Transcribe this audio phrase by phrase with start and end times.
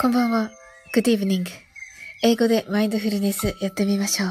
[0.00, 0.52] こんばんは。
[0.94, 1.44] Good evening.
[2.22, 4.30] 英語でマインドフルネスやってみましょう。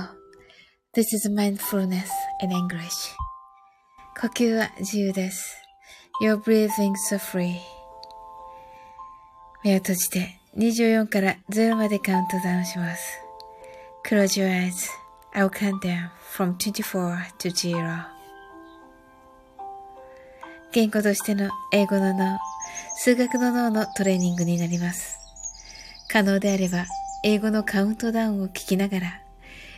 [0.95, 2.05] This is mindfulness
[2.41, 2.87] in English.
[4.17, 5.57] 呼吸は自由です。
[6.23, 7.55] Your breathing so free.
[9.65, 13.19] 目を閉じて24から0までカウントダウンします。
[14.05, 14.89] Close your eyes.
[15.33, 18.05] I'll count down from 24 to 0.
[20.71, 22.39] 言語としての英語の脳、
[22.95, 25.16] 数学の脳のトレーニングになります。
[26.11, 26.85] 可能であれば、
[27.23, 29.21] 英語のカウントダウンを聞きながら、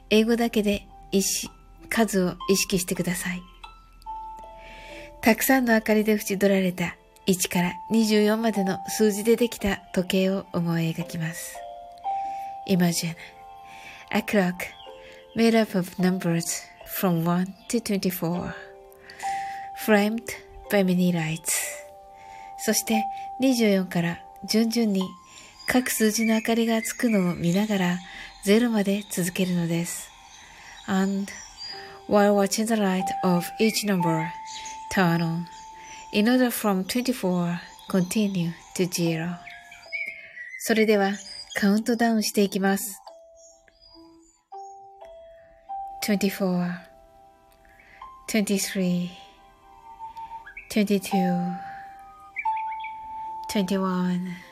[0.09, 1.49] 英語だけで意識、
[1.89, 3.41] 数を意識してください。
[5.21, 6.95] たくさんの明かりで縁取られた
[7.27, 11.55] 1から24までの数字でできた時計を思い描きます。
[12.67, 13.15] Imagine
[14.11, 14.53] a clock
[15.35, 16.63] made up of numbers
[16.99, 18.53] from 1 to 24
[19.85, 20.23] framed
[20.71, 21.51] by many lights
[22.57, 23.03] そして
[23.41, 25.01] 24から順々に
[25.71, 27.99] 各数字の明かりがつくのを見ながら
[28.43, 30.09] 0まで続けるのです。
[30.87, 31.31] And
[32.07, 34.31] while watching the light of each number
[34.91, 35.45] turn on,
[36.11, 39.35] in order from 24 continue to zero.
[40.57, 41.11] それでは
[41.53, 42.99] カウントダウンしていきます。
[46.03, 46.79] 24
[48.27, 49.07] 23
[50.71, 51.57] 22
[53.53, 54.48] 21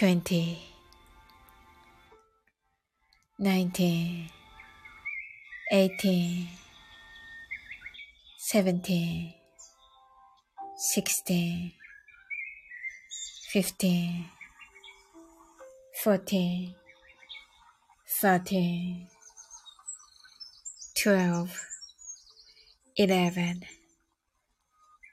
[0.00, 0.56] 2120
[3.38, 4.30] 19
[5.70, 6.48] 18
[8.38, 9.34] 17
[10.78, 11.74] 16
[13.52, 14.24] 15
[16.02, 16.74] 14
[18.06, 19.06] 13
[20.94, 21.48] 12
[22.96, 23.60] 11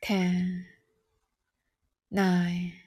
[0.02, 0.66] 10
[2.09, 2.87] 9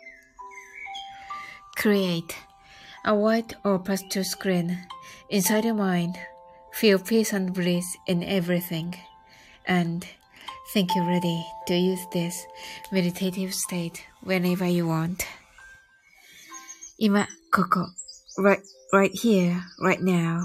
[1.80, 2.36] Create
[3.04, 4.78] a white or pastel screen
[5.30, 6.16] inside your mind.
[6.72, 8.94] Feel peace and bliss in everything.
[9.66, 10.06] And
[10.72, 12.46] think you're ready to use this
[12.90, 15.24] meditative state whenever you want.
[16.98, 17.86] 今、ここ、
[18.38, 18.58] right,
[18.92, 20.42] right here, right now.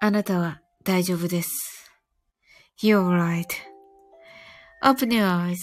[0.00, 1.90] あなたは大丈夫です。
[2.82, 3.46] You're right.
[4.82, 5.60] Open your eyes.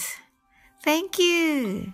[0.83, 1.93] Thank you.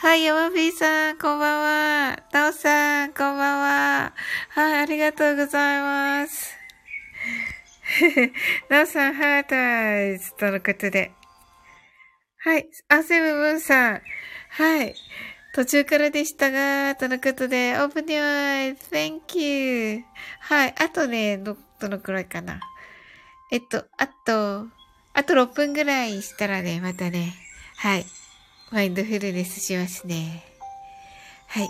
[0.00, 2.22] はい、山 B さん、こんばんは。
[2.32, 4.12] なおさん、こんばんは。
[4.50, 6.56] はい、ありがとうございます。
[8.70, 11.10] なおさん、ハータイズとのことで。
[12.36, 14.02] はい、あ、セブブンさん。
[14.50, 14.94] はい。
[15.52, 20.04] 途中からでしたが、とのことで、オープニュー thank you.
[20.42, 20.74] はい。
[20.78, 22.60] あとね、ど、どのくらいかな。
[23.50, 24.68] えっと、あと、
[25.12, 27.34] あと6分ぐらいしたらね、またね、
[27.78, 28.06] はい。
[28.70, 30.44] マインドフルネスしますね。
[31.46, 31.68] はい。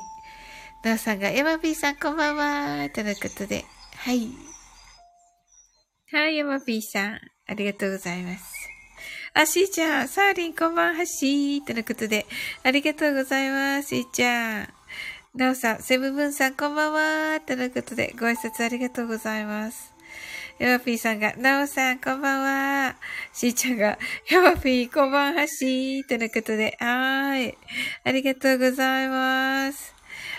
[0.82, 3.64] なおさんが、ヤマピーさんこんばんはとのことで。
[3.97, 4.28] はい。
[6.10, 7.20] はい、ヤマピーさん。
[7.47, 8.44] ありがとうございます。
[9.32, 12.26] あ、しーちゃん、サーリンこんばんはしーとのことで。
[12.64, 14.69] ありがとうございます、しーちゃん。
[15.34, 19.97] なおさん、セブブンさんこんばんはとのことで、ご挨拶ありがとうございます。
[20.58, 22.96] ヤマピーさんが、なおさん、こんばんは。
[23.32, 23.96] しーちゃんが、
[24.28, 26.08] ヤマピー、こんばんはしー。
[26.08, 27.58] とのことで、はーい。
[28.02, 29.94] ありがとうございます。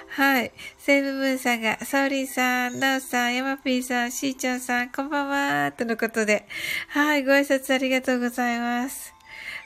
[0.09, 0.51] はい。
[0.77, 5.71] セブブンさんが、ソーリーさん、ナオさん、ヤマピーさん、しーちゃんさん、こんばんは。
[5.71, 6.45] とのことで、
[6.89, 7.23] はい。
[7.23, 9.13] ご挨拶ありがとうございます。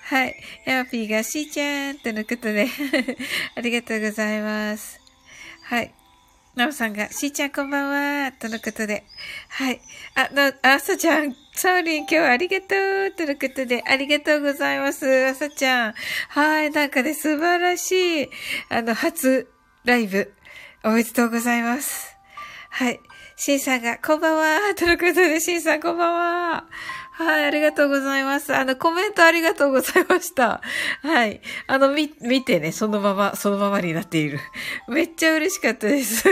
[0.04, 0.36] はい。
[0.68, 2.68] ヤマピーが、しーちゃん、とのことで
[3.58, 5.02] ありがとうございます。
[5.64, 6.03] はい。
[6.56, 9.06] なおさんが、しーちゃんこんばんは、とのことで。
[9.50, 9.82] はい。
[10.14, 12.76] あ、の、あさちゃん、サーリン今日はありがと
[13.08, 15.94] う、とのことで、ありがとうございます、あさちゃん。
[16.30, 18.30] はい、なんかね、素晴らしい、
[18.70, 19.50] あの、初
[19.84, 20.32] ライブ、
[20.84, 22.16] おめでとうございます。
[22.70, 23.00] はい。
[23.36, 26.66] シンさんが、こんばんは、とのことで、シンさんこんばんは。
[27.16, 28.56] はい、ありがとうございます。
[28.56, 30.62] あの、コメントありがとうございました。
[31.04, 31.42] はい。
[31.68, 34.40] あの、み、見てね、そのまま、そのままになっている。
[34.90, 36.24] めっちゃ嬉しかったです。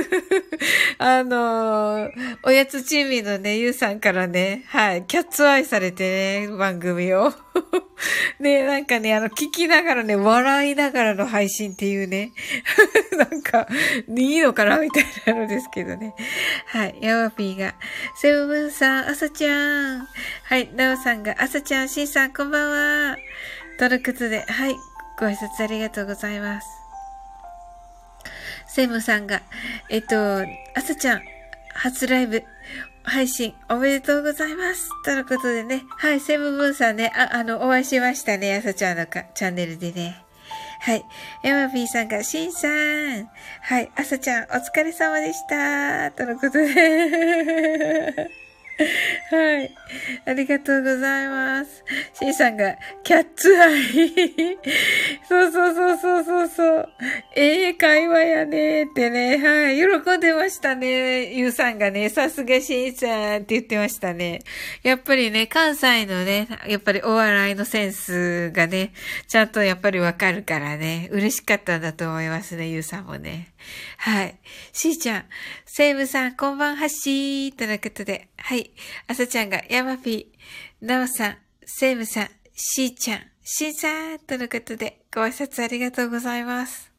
[0.97, 2.09] あの
[2.43, 7.31] おやつチーミーのね、ゆうさんからね、はい、キャッツアイされてね、番組を。
[8.39, 12.31] ねなんかね、あの、聞きながらね、笑いながらの配信っていうね。
[13.17, 13.67] なんか、
[14.07, 16.15] いいのかなみたいなのですけどね。
[16.67, 16.95] はい。
[17.01, 17.75] ヤマピーが、
[18.15, 20.07] セブブンさん、アサちゃん。
[20.43, 20.69] はい。
[20.73, 23.17] ナオさんが、アサちゃん、シンさん、こんばんは。
[23.77, 24.75] とのことで、はい。
[25.19, 26.67] ご挨拶ありがとうございます。
[28.67, 29.41] セムさんが、
[29.89, 30.41] えっと、
[30.75, 31.21] アサちゃん、
[31.73, 32.43] 初ライブ、
[33.03, 34.89] 配信おめでとうございます。
[35.03, 35.83] とのことでね。
[35.97, 38.55] はい、セブンブンさんね、あ、あの、お会いしましたね。
[38.55, 40.23] 朝ちゃんのかチャンネルでね。
[40.81, 41.05] はい。
[41.43, 43.29] ヤマピーさんが、シンさん。
[43.61, 43.91] はい。
[43.95, 46.11] あさちゃん、お疲れ様でした。
[46.11, 48.31] とのことで。
[49.29, 49.75] はい。
[50.25, 51.83] ありがとうございます。
[52.13, 54.57] シーさんが、キャッツアイ。
[55.27, 56.89] そうそうそうそうそうそう。
[57.35, 59.37] ええ会話やねってね。
[59.37, 59.77] はい。
[59.77, 61.33] 喜んでましたね。
[61.33, 64.41] ゆうさんがね、さすがシーさんって言ってましたね。
[64.83, 68.93] やっぱりね、関西のね、やっぱりお笑いのセンスがね、
[69.27, 73.50] ちゃんとやっぱりわかるからね、嬉しかったんだと思いますね、ゆうさんもね。
[73.97, 74.37] はい。
[74.73, 75.25] しーちゃん、
[75.65, 78.29] セイムさん、こんばんはしー、とのことで。
[78.37, 78.71] はい。
[79.07, 86.91] あさちゃんが、ヤマピー、ナオさん、セイムさん、しーちゃん、しーさん、とのことで、ご挨拶ありがとうございます。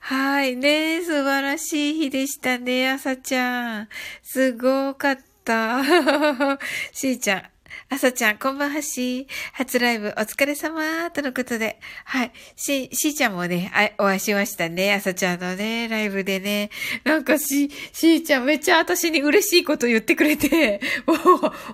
[0.00, 0.56] はい。
[0.56, 3.88] ね素晴らしい日でしたね、あさちゃん。
[4.22, 5.82] すごかった。
[6.92, 7.42] しーちゃん、
[7.88, 9.26] 朝ちゃん、こんばんはし。
[9.52, 11.80] 初ライブお疲れ様とのことで。
[12.04, 12.32] はい。
[12.56, 14.92] し、しーちゃんもね、あお会いしましたね。
[14.92, 16.70] 朝ちゃんのね、ライブでね。
[17.04, 21.18] なんかし、しーちゃんめっちゃ私に嬉しいこと言ってくれて、 もう、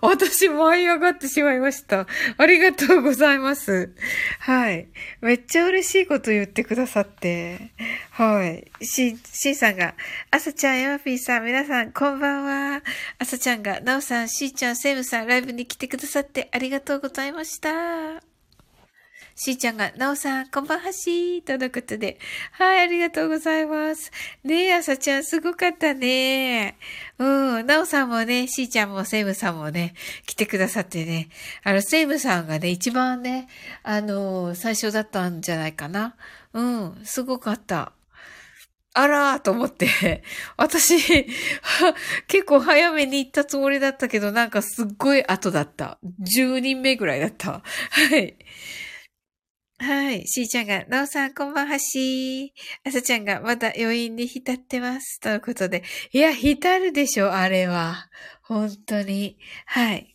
[0.02, 2.06] 私舞い上がってしまいました。
[2.36, 3.92] ありがとうございます。
[4.40, 4.86] はい。
[5.20, 7.72] めっちゃ嬉しいこと言ってくださって。
[8.10, 8.70] はい。
[8.84, 9.94] し、しーさんが、
[10.30, 12.82] 朝ちゃん、ヤマピーさん、皆さん、こんばんは。
[13.18, 17.70] 朝ちゃんが、なおさん、しーちゃん、セムさん、ライブに来てくくださってありがとうございました。
[19.37, 22.19] しーちゃんが、なおさん、こんばんはしー、とのことで。
[22.52, 24.11] はい、ありがとうございます。
[24.43, 26.76] ねえ、あさちゃん、すごかったね。
[27.19, 29.94] うん、なおさんもね、しーちゃんもセイムさんもね、
[30.26, 31.29] 来てくださってね。
[31.62, 33.49] あの、セイムさんがね、一番ね、
[33.85, 36.17] あの、最初だったんじゃないかな。
[36.52, 37.93] うん、すごかった。
[38.96, 40.23] あらーと思って、
[40.56, 40.94] 私、
[42.29, 45.99] 結構早めに行ったつもりだったけど、なんかすっごい後だった。
[46.20, 47.61] 10人目ぐらいだった。
[47.91, 48.37] はい。
[49.79, 50.26] はい。
[50.29, 52.50] しーちゃんが、なおさんこんばんはしー。
[52.85, 55.19] あさちゃんが、まだ余韻に浸ってます。
[55.19, 55.82] ということで。
[56.12, 58.08] いや、浸るでしょ、あれは。
[58.43, 59.37] 本当に。
[59.67, 60.14] はい。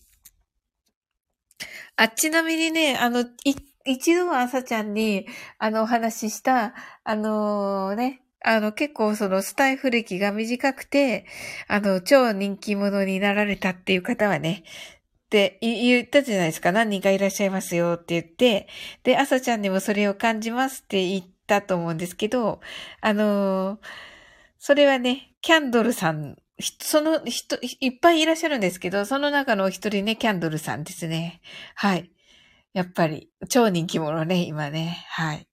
[1.98, 3.56] あ、ちなみにね、あの、い
[3.86, 5.28] 一度はあさちゃんに、
[5.58, 6.74] あの、お話しした、
[7.04, 11.26] あのー、ね、あの、結構そのスタイフ歴が短くて、
[11.68, 16.72] あの、超人気者になられたっていう方はね、って言ったじゃないですか。
[16.72, 18.68] 何人かいらっしゃいますよって言って、
[19.04, 22.62] で、朝ちゃんにもそれを感じますって言ったと思うんですけど、
[23.02, 23.80] あのー、
[24.58, 26.38] それはね、キャンドルさん、
[26.82, 31.42] その人、いっぱいいらっしゃるんですけど、その中のお一人ね、キャンドルさんですね。
[31.76, 32.12] はい。
[32.74, 35.06] やっぱり、超人気者ね、今ね。
[35.10, 35.49] はい。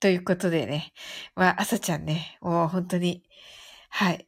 [0.00, 0.92] ということでね。
[1.36, 3.22] まあ、朝ちゃんね、もう本当に、
[3.90, 4.26] はい。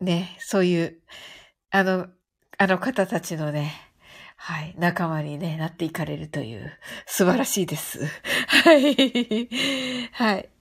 [0.00, 1.00] ね、そういう、
[1.70, 2.08] あの、
[2.58, 3.72] あの方たちのね、
[4.36, 6.72] はい、仲間にね、なっていかれるという、
[7.06, 8.00] 素晴らしいです。
[8.64, 9.48] はい。
[10.12, 10.53] はい。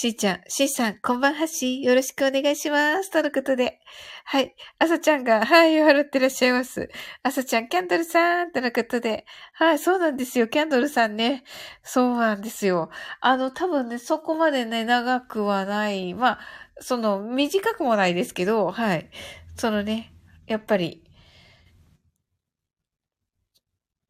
[0.00, 3.10] しーちゃん、しーさん、こんばんはしー、よろしくお願いします。
[3.10, 3.80] とのことで。
[4.24, 4.54] はい。
[4.78, 6.88] あさちゃんが、はい、笑ってらっしゃいます。
[7.24, 9.26] あさちゃん、キャンドルさん、とのことで。
[9.54, 10.46] はい、そうなんですよ。
[10.46, 11.42] キャンドルさんね。
[11.82, 12.90] そうなんですよ。
[13.20, 16.14] あの、多分ね、そこまでね、長くはない。
[16.14, 16.38] まあ、
[16.78, 19.10] その、短くもないですけど、はい。
[19.56, 20.14] そのね、
[20.46, 21.02] やっぱり、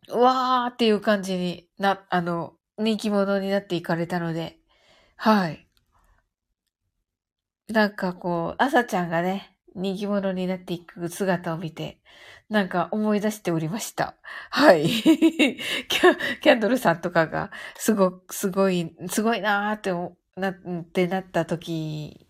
[0.09, 4.59] うわーっていう感じにな、あの、人気者になっていかれたので、
[5.17, 5.68] はい。
[7.69, 11.99] なんかこう、朝ちゃんがね、人気者になっていく姿を見て、
[12.49, 14.15] なんか思い出しておりました。
[14.51, 14.89] はい。
[14.89, 19.93] キャンドルさんとかが、すご、すごい、すごいなーって
[20.41, 22.27] なってなった時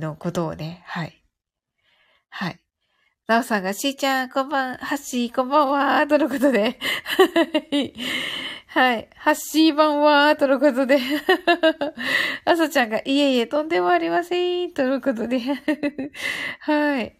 [0.00, 1.22] のことをね、はい。
[2.30, 2.60] はい。
[3.26, 6.78] なおさんが、しーちゃん、こんばん、はっしー、こんばんは、とのことで。
[7.42, 7.92] はい。
[8.70, 9.08] はい。
[9.16, 10.98] ハッシー版は、とのことで。
[12.44, 15.40] あさちゃんが、いえいえ、とんでもありません、とのことで。
[16.60, 17.16] はい。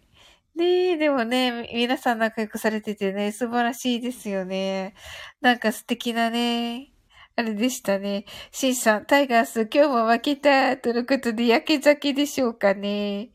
[0.55, 4.93] ねえ、でもね、皆さん仲良くされててね、素晴らしいですよね。
[5.41, 6.91] なんか素敵なね、
[7.35, 8.25] あれでしたね。
[8.51, 13.29] シンさん、タイガース、今日も負けた、とのことで、焼け酒でしょうかね。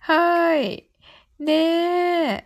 [0.00, 0.90] はーい。
[1.40, 2.44] ねえ。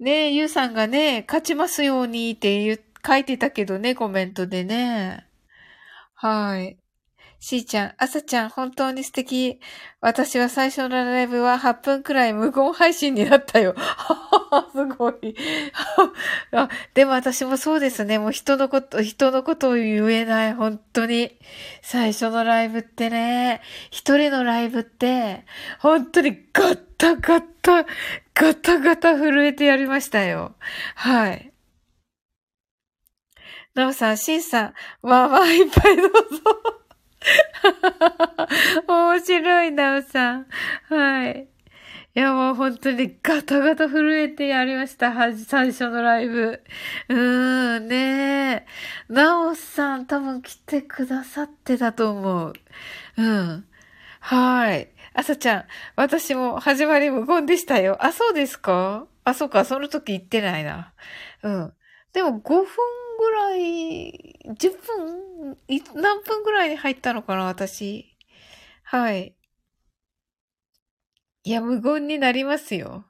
[0.00, 5.26] ねえ、ゆうさんがね、勝ちますようにって言う書いてたけどね、コメントでね。
[6.14, 6.78] はい。
[7.44, 9.60] しーちゃん、あさちゃん、本当に素敵。
[10.00, 13.74] 私は最初のライブは8分くらい無言配信になったよ。
[14.72, 15.34] すごい
[16.52, 16.70] あ。
[16.94, 18.18] でも私もそうですね。
[18.18, 20.54] もう人のこと、人のことを言えない。
[20.54, 21.38] 本当に。
[21.82, 25.44] 最初のライブってね、一人のライブって、
[25.80, 27.84] 本当にガッタガッタ、
[28.34, 30.56] ガタガタ震えてやりましたよ。
[30.94, 31.53] はい。
[33.74, 36.18] なおさん、しんさん、まあまあいっぱいどうぞ。
[38.86, 40.46] 面白いなおさん。
[40.88, 41.48] はい。
[42.16, 45.10] いや、もう本当にガタガタ震えてやりました。
[45.10, 46.62] はじ最初のライブ。
[47.08, 48.66] うーん、ね
[49.08, 49.12] え。
[49.12, 52.52] なおさん多分来てくださってたと思う。
[53.16, 53.64] うん。
[54.20, 54.88] はい。
[55.14, 55.64] あさちゃん、
[55.96, 57.96] 私も始まり無言でしたよ。
[58.00, 59.06] あ、そうですか？
[59.24, 60.92] あ、そうか、その時言ってないな。
[61.42, 61.72] うん。
[62.12, 62.64] でも5分
[63.16, 65.58] ぐらい、10分、
[65.94, 68.16] 何分ぐらいに入ったのかな、私。
[68.84, 69.36] はい。
[71.44, 73.04] いや、無言になりますよ。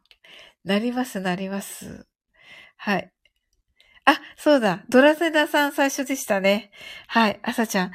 [0.64, 2.06] なります、なります。
[2.76, 3.12] はい。
[4.06, 4.84] あ、そうだ。
[4.88, 6.70] ドラセナさん最初でしたね。
[7.08, 7.40] はい。
[7.42, 7.92] 朝ちゃん。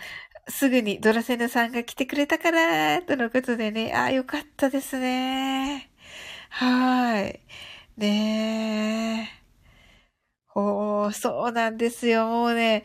[0.49, 3.93] すぐにドラセナさんが来てくれたから、とのことでね。
[3.93, 5.91] あ、よかったですね。
[6.49, 7.41] はい。
[7.97, 9.38] ねえ。
[10.59, 12.27] おー、そうなんですよ。
[12.27, 12.83] もうね、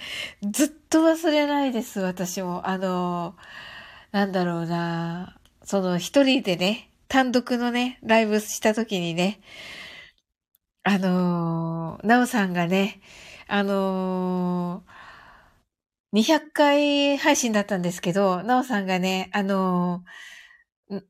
[0.51, 2.67] ずっと忘れないです、私も。
[2.69, 3.37] あの、
[4.13, 5.39] なんだろうな。
[5.65, 9.41] その一人でね、単独のね、ライブした時にね、
[10.83, 13.01] あのー、なおさんがね、
[13.49, 14.85] あの、
[16.13, 21.03] 200回配信だったんですけど、なおさんがね、あのー、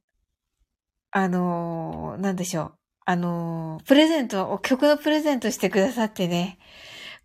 [1.11, 2.84] あのー、なんでしょう。
[3.07, 6.59] あの、プレゼント、曲のプレゼントしてくださってね。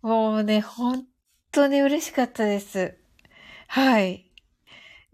[0.02, 1.06] もうね、本
[1.52, 2.96] 当に嬉しかったです。
[3.66, 4.30] はい。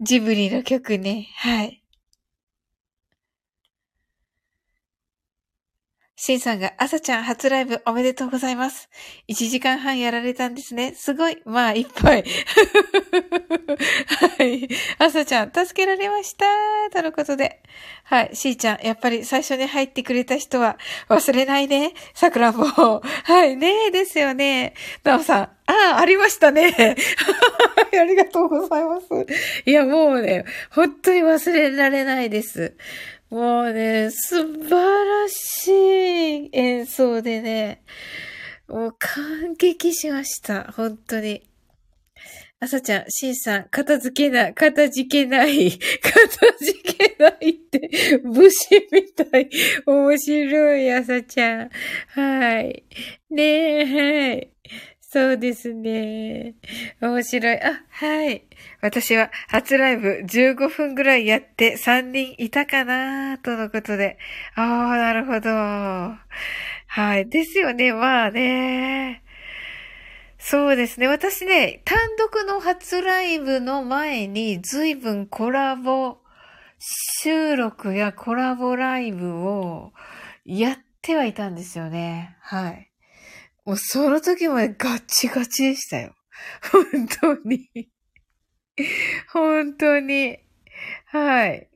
[0.01, 1.29] ジブリの曲ね。
[1.37, 1.83] はい。
[6.19, 8.89] シンさんが、朝ちゃん初ライブおめでとうございます。
[9.27, 10.95] 1時間半やられたんですね。
[10.95, 11.37] すごい。
[11.45, 12.23] まあ、いっぱい。
[14.39, 14.67] はい。
[14.97, 16.45] 朝ちゃん、助けられました。
[16.91, 17.61] とのことで。
[18.03, 18.35] はい。
[18.35, 21.93] しーちゃん、やっぱり最初に入ってくれた人は忘れないね。
[22.15, 22.65] 桜棒。
[22.65, 23.55] はい。
[23.55, 24.73] ねえ、ですよね。
[25.03, 26.73] なおさん、ああ、ありましたね。
[27.93, 29.05] ありがとうございます。
[29.67, 32.75] いや、もうね、本当に忘れられないです。
[33.29, 36.06] もうね、素晴らしい
[36.51, 37.83] 演奏でね、
[38.67, 40.71] もう感激しました。
[40.71, 41.43] 本当に。
[42.59, 46.19] あさちゃん、しんさん、片付けない、片付けない、片
[46.57, 47.89] 付けないって、
[48.23, 49.49] 武士みたい。
[49.85, 51.69] 面白い、あさちゃん。
[52.09, 52.83] はい。
[53.29, 54.51] ねえ、はい。
[55.09, 56.55] そうですね。
[56.99, 57.61] 面白い。
[57.61, 58.43] あ、はい。
[58.81, 64.17] 私は初ライブ15分ぐらいやって3人いたかなとのことで。
[64.55, 65.49] ああ、なるほど。
[65.49, 67.29] はい。
[67.29, 67.93] ですよね。
[67.93, 69.23] まあね。
[70.39, 71.07] そうですね。
[71.07, 76.17] 私ね、単独の初ライブの前に随分コラボ
[77.23, 79.93] 収録やコラボライブを
[80.45, 82.35] やってはいたんですよね。
[82.41, 82.86] はい。
[83.67, 86.15] もうその時までガチガチでしたよ。
[86.71, 87.69] 本当に
[89.33, 90.39] 本当に。
[91.07, 91.69] はい。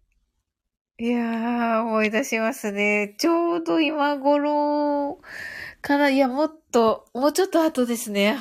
[1.00, 3.16] いやー、思い出しますね。
[3.18, 5.20] ちょうど今頃
[5.82, 6.10] かな。
[6.10, 8.38] いや、もっと、もうちょっと後ですね。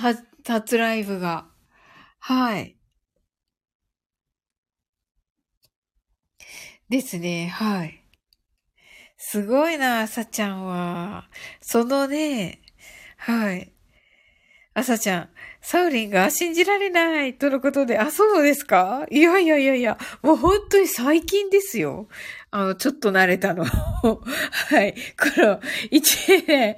[0.47, 1.49] 初ライブが。
[2.21, 2.76] はい。
[6.88, 7.49] ですね。
[7.49, 8.04] はい。
[9.16, 11.28] すごいな、さちゃんは。
[11.61, 12.62] そのね、
[13.20, 13.72] はい。
[14.72, 15.28] あさちゃん、
[15.60, 19.04] サウリンが信じられないとのことで、あ、そうですか？
[19.10, 22.08] いやいやいやいや、もう本当に最近ですよ。
[22.50, 23.64] あの、ちょっと慣れたの。
[23.66, 24.94] はい。
[25.18, 25.60] この、
[25.90, 26.76] 一年、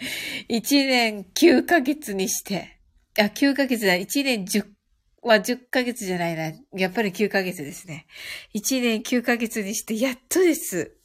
[0.48, 2.78] 一年九ヶ月にして、
[3.18, 4.64] あ、九ヶ月だ、一年十、
[5.22, 6.52] は十ヶ月じゃないな。
[6.76, 8.06] やっぱり九ヶ月ですね。
[8.52, 10.96] 一年九ヶ月にして、やっとです。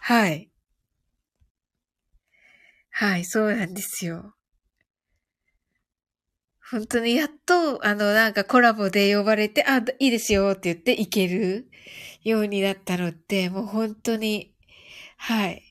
[0.00, 0.50] はい。
[2.90, 4.34] はい、そうなんですよ。
[6.72, 11.70] 本当にやっと、あの、なんかコラボで呼ばれて、あ、いいですよって言って行ける
[12.24, 14.54] ようになったのって、もう本当に、
[15.18, 15.62] はい。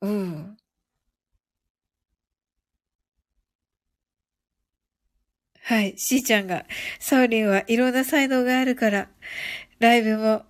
[0.00, 0.56] うん。
[5.62, 5.98] はい。
[5.98, 6.64] しーちゃんが、
[7.00, 9.10] サウリンはいろんな才能があるから、
[9.80, 10.44] ライブも、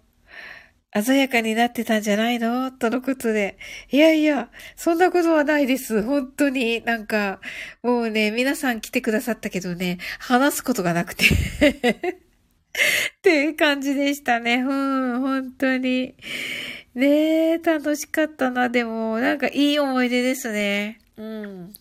[1.03, 2.71] 鮮やかになってたんじゃないの？
[2.73, 3.59] とのことで。
[3.91, 6.03] いやいや、そんなことはないです。
[6.03, 6.83] 本当に。
[6.85, 7.41] なんか、
[7.83, 11.31] もうね、皆さん来てくださったけどね、話すことがなくて っ
[13.23, 14.57] ていう感じでしたね。
[14.57, 14.73] う
[15.17, 16.15] ん、本当に。
[16.95, 18.71] ねえ、楽しかったな。
[18.71, 20.99] でも、なんかいい思い出ですね。
[21.17, 21.75] うん。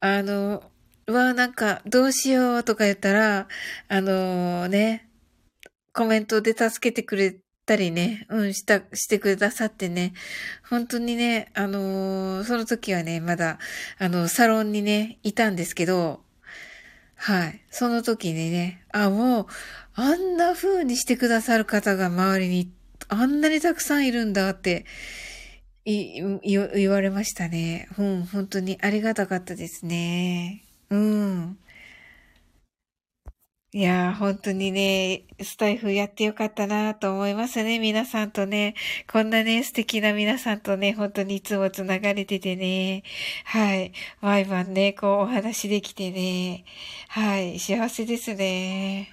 [0.00, 0.70] あの、
[1.06, 3.48] うわ、なんか、どうしようとか言ったら、
[3.88, 5.08] あのー、ね、
[5.94, 7.36] コメントで助けてくれ
[7.66, 10.12] たりね、うん、した、してくださってね、
[10.68, 13.58] 本当にね、あのー、その時はね、まだ、
[13.98, 16.22] あの、サロンにね、いたんですけど、
[17.16, 17.60] はい。
[17.70, 19.46] その時にね、あ、もう、
[19.94, 22.72] あんな風にしてくださる方が周りに、
[23.08, 24.86] あんなにたくさんいるんだって、
[25.84, 27.88] い、言われましたね。
[27.98, 30.64] うん、本当にありがたかったですね。
[30.90, 31.58] うん。
[33.74, 37.78] いやー、本当にね、スタイフやってよかったなと思いますね。
[37.78, 38.74] 皆さんとね、
[39.10, 43.02] こんなね、素敵な皆さんとね、本当にいつも繋がれててね、
[43.46, 46.66] はい、毎晩ね、こうお話できてね、
[47.08, 49.08] はい、幸せですね。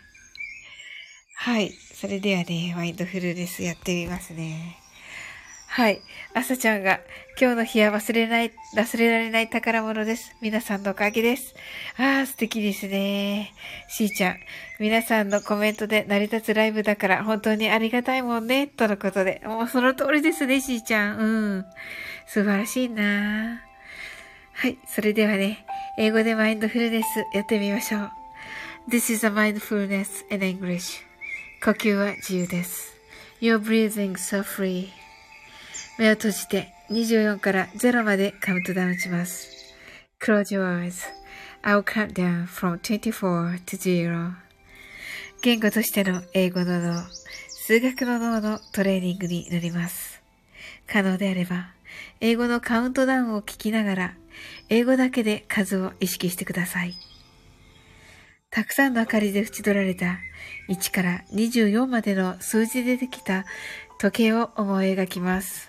[1.35, 4.78] はい、それではね、ワインドフルネスやってみますね。
[5.71, 6.01] はい。
[6.33, 6.99] 朝ちゃんが、
[7.39, 10.35] 今日の日は忘れない、忘れられない宝物です。
[10.41, 11.53] 皆さんのおかげです。
[11.95, 13.53] ああ、素敵ですね。
[13.87, 14.37] しーちゃん、
[14.79, 19.43] 皆さんのコメントで成り立つライブだから本当にありがたいもんね、とのことで。
[19.45, 21.17] もうその通りですね、しーちゃん。
[21.19, 21.25] う
[21.59, 21.65] ん。
[22.25, 23.61] 素晴らしいな
[24.53, 24.79] はい。
[24.87, 25.67] それではね、
[25.99, 28.11] 英語でマインドフルネスやってみましょう。
[28.89, 31.03] This is a mindfulness in English.
[31.63, 32.97] 呼吸は自由です。
[33.39, 34.98] You're breathing so free.
[35.99, 39.49] 目を閉じて24から0までカウントダウンします。
[40.21, 40.89] Close your
[41.61, 44.31] eyes.I'll count down from 24 to 0.
[45.41, 47.03] 言語としての英語の脳、
[47.49, 50.21] 数学の脳のトレーニングになります。
[50.87, 51.73] 可能であれば、
[52.21, 54.13] 英語のカウントダウンを聞きながら、
[54.69, 56.93] 英語だけで数を意識してください。
[58.51, 60.17] たくさんの明かりで縁取られた
[60.69, 63.43] 1から24までの数字でできた
[63.99, 65.68] 時計を思い描きます。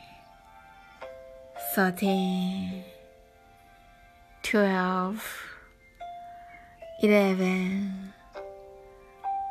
[1.73, 2.83] thirteen,
[4.43, 5.23] twelve,
[7.01, 8.13] eleven,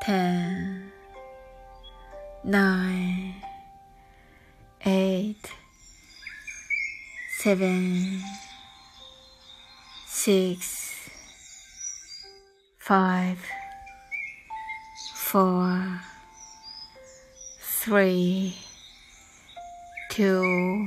[0.03, 0.93] ten,
[2.45, 3.35] nine,
[4.85, 5.51] eight,
[7.39, 8.21] seven,
[10.07, 11.09] six,
[12.79, 13.39] five,
[15.15, 16.01] four,
[17.63, 18.55] three,
[20.11, 20.87] two,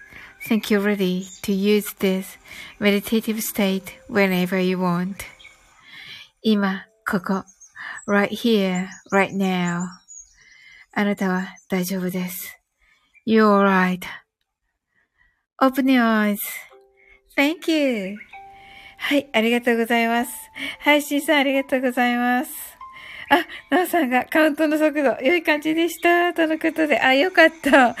[0.46, 2.38] think you're ready to use this
[2.78, 5.24] meditative state whenever you want.
[6.42, 7.44] 今、ここ、
[8.06, 9.86] right here, right now.
[10.92, 12.58] あなたは大丈夫です。
[13.26, 13.44] You're
[15.60, 16.36] alright.Open your
[17.36, 18.16] eyes.Thank you.
[18.98, 20.30] はい、ありがとうございます。
[20.80, 22.69] はい、シーさんありがとうございます。
[23.31, 26.33] あ、なおさんがカウントの速度、良い感じでした。
[26.33, 27.93] とのことで、あ、よかった。
[27.93, 27.95] は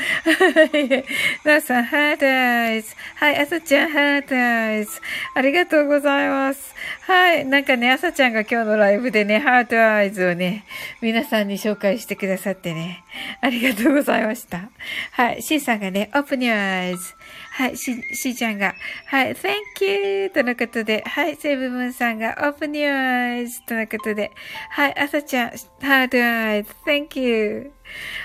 [0.73, 1.05] い。
[1.45, 2.93] なおさん、 heart eyes。
[3.15, 4.91] はい、あさちゃん、 heart eyes。
[5.33, 6.75] ありがとうございます。
[7.07, 7.45] はい。
[7.45, 10.65] なんかね、あさちゃんが今日のライブでね、 heart eyes をね、
[10.99, 13.05] 皆さんに紹介してくださってね、
[13.39, 14.69] ありがとうございました。
[15.13, 15.41] はい。
[15.41, 17.15] シンさんがね、オープニュアイズ。
[17.51, 20.29] はい、し、しーちゃんが、はい、thank you!
[20.29, 23.65] とのことで、はい、セブブンさんが open your eyes!
[23.67, 24.31] とのことで、
[24.69, 25.49] はい、あさちゃん、
[25.81, 26.65] hard eyes!
[26.85, 27.71] thank you!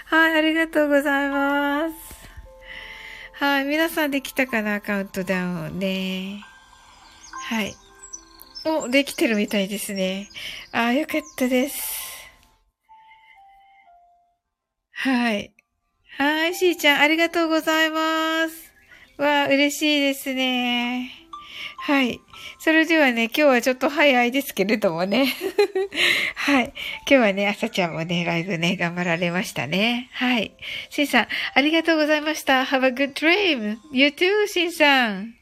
[0.07, 1.95] はい、ありがとうございます。
[3.33, 6.43] はい、皆さんできたかなカウントダウンね。
[7.49, 7.75] はい。
[8.65, 10.29] お、できてるみたいですね。
[10.73, 12.07] ああ、よかったです。
[14.93, 15.53] はい。
[16.19, 18.66] はい、しーちゃん、ありがとうございます。
[19.19, 21.11] わあ、嬉しいですね。
[21.79, 22.21] はい。
[22.59, 25.27] それではね、今日はちょっと早いですけれどもね。
[26.35, 26.65] はい。
[26.65, 26.75] 今
[27.07, 30.11] 日はね、朝ちゃんもね、ライブね、頑張られましたね。
[30.13, 30.53] はい。
[30.91, 32.65] しんさん、ありがとうございました。
[32.65, 33.77] Have a good dream.
[33.93, 35.35] You too, しんさん。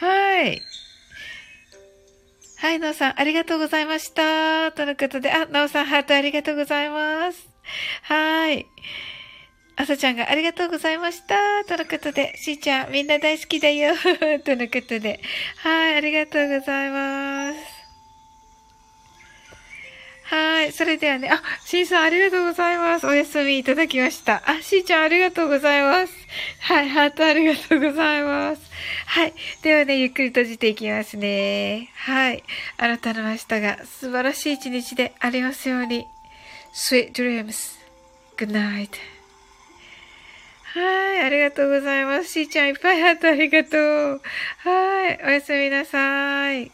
[0.00, 0.60] はい。
[2.58, 4.72] はい、なおさん、ありがとうございました。
[4.72, 7.48] とのことで、あ、なおさん、ハートありがとうございます。
[8.02, 8.66] はい。
[9.78, 11.36] あさちゃんがありがとうございました。
[11.66, 13.94] とのことで、しーちゃんみんな大好きだよ。
[14.42, 15.20] とのことで。
[15.58, 17.76] はい、ありがとうございます。
[20.24, 20.72] はい。
[20.72, 23.06] それではね、あ、しーさんありがとうございます。
[23.06, 24.42] お休みいただきました。
[24.46, 26.12] あ、しーちゃんありがとうございます。
[26.60, 26.88] はい。
[26.88, 28.62] ハートありがとうございます。
[29.04, 29.34] はい。
[29.62, 31.90] ではね、ゆっくり閉じていきますね。
[31.96, 32.42] はい。
[32.78, 36.08] あなたの明日が素晴らしい一日でありますように。
[36.72, 37.78] Sweet dreams.
[38.38, 39.15] Good night.
[40.76, 42.28] はい、ありがとうございます。
[42.32, 44.20] しーちゃんいっぱいハートありがとう。
[44.58, 46.70] はい、おやすみなさい。